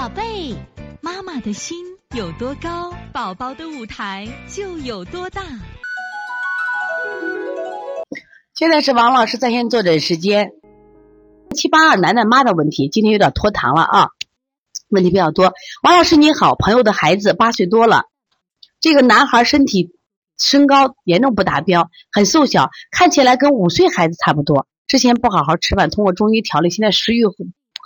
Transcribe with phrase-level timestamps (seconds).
[0.00, 0.56] 宝贝，
[1.02, 1.76] 妈妈的心
[2.16, 5.42] 有多高，宝宝的舞台就有多大。
[8.54, 10.52] 现在是王老师在线坐诊时间。
[11.54, 14.08] 七八二楠楠妈的问题，今天有点拖堂了啊，
[14.88, 15.52] 问题比较多。
[15.82, 18.04] 王老师你好，朋友的孩子八岁多了，
[18.80, 19.98] 这个男孩身体
[20.38, 24.66] 身高严重不达标，很瘦小，看起来跟五岁孩子差不多。
[24.86, 27.26] 之前不好好吃饭，通过中医调理，现在食欲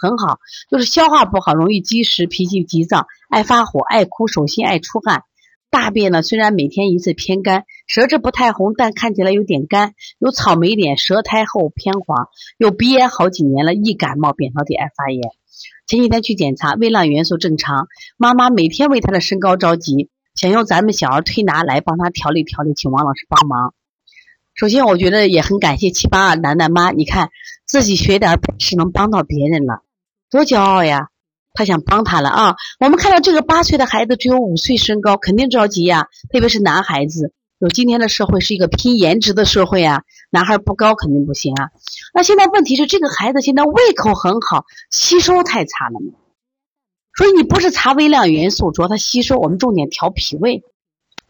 [0.00, 0.38] 很好，
[0.70, 5.22] 就是消化不好，容易积食，脾气急躁，爱发火，爱哭，手心爱出汗。
[5.70, 15.20] 大便呢，虽然每天一次偏干，舌质不太红，但看起来有点干，有草莓点，舌苔厚偏黄，有鼻炎好几年了，易感冒，扁桃体爱发炎。
[15.86, 17.88] 前几天去检查，微量元素正常。
[18.16, 23.74] 妈妈每天为他的身高着急，想用咱们小儿推拿来帮他调理调理，请王老师帮忙。
[24.54, 27.30] 首先，我觉得也很感谢七八二楠楠妈，你看
[27.66, 29.82] 自己学点本事能帮到别人了。
[30.30, 31.08] 多骄傲呀！
[31.56, 32.56] 他想帮他了啊！
[32.80, 36.08] 我们看到这个八岁的孩子只有五岁身高，肯定着急呀。
[36.32, 41.70] 特别是男孩子，有今天的社会是一个拼颜值的社会啊，男孩不高肯定不行啊。
[42.12, 46.14] 那现在问题是，这个孩子现在胃口很好，吸收太差了嘛？
[47.16, 50.64] 所以你不是查微量元素，主要他吸收，我们重点调脾胃。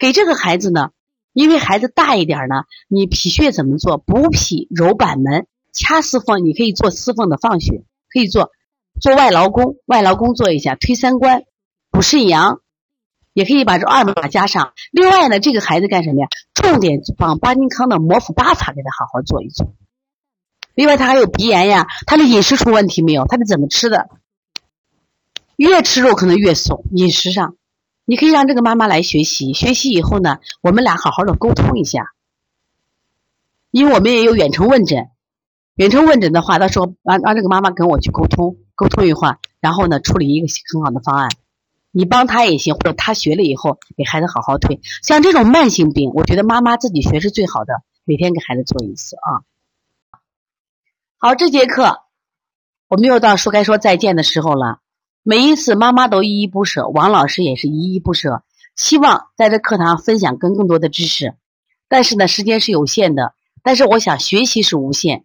[0.00, 0.90] 给这个孩子呢，
[1.32, 3.98] 因为孩子大一点呢，你脾穴怎么做？
[3.98, 5.46] 补脾、揉板门、
[5.78, 8.50] 掐四缝，你可以做四缝的放血，可以做。
[9.00, 11.44] 做外劳宫，外劳宫做一下，推三关，
[11.90, 12.60] 补肾阳，
[13.32, 14.72] 也可以把这二维码加上。
[14.90, 16.28] 另外呢，这个孩子干什么呀？
[16.52, 19.72] 重点帮巴金康的摩腹八法给他好好做一做。
[20.74, 23.24] 另外他还有鼻炎呀，他的饮食出问题没有？
[23.26, 24.08] 他是怎么吃的？
[25.54, 26.82] 越吃肉可能越瘦。
[26.90, 27.56] 饮食上，
[28.04, 32.12] 你可以让这个妈妈来学习，学习以后呢，我们俩好好的沟通一下，
[33.70, 35.10] 因为我们也有远程问诊。
[35.78, 41.30] 远程问诊的话，到时候让让这个妈妈跟我去沟通，沟通一会儿，然后呢处理一个很好的方案。
[41.92, 44.80] 你帮他也行，或者他学了以后给孩子好好推。
[45.04, 47.74] 像这种慢性病，我觉得妈妈自己学是最好的，
[48.04, 49.46] 每天给孩子做一次啊。
[51.18, 52.00] 好，这节课
[52.88, 54.80] 我们又到说该说再见的时候了。
[55.22, 58.42] 每一次妈妈都依依不舍，王老师也是依依不舍，
[58.74, 61.36] 希望在这课堂分享更更多的知识。
[61.88, 65.24] 但是呢，时间是有限的，但是我想学习是无限。